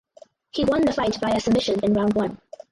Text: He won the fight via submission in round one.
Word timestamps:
He 0.49 0.65
won 0.65 0.81
the 0.81 0.93
fight 0.93 1.17
via 1.17 1.39
submission 1.39 1.79
in 1.83 1.93
round 1.93 2.15
one. 2.15 2.39